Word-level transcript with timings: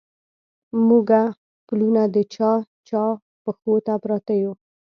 موږه 0.87 1.21
پلونه 1.67 2.03
د 2.15 2.17
چا، 2.33 2.51
چا 2.87 3.03
پښو 3.43 3.73
ته 3.85 3.93
پراته 4.03 4.33
يو 4.43 4.51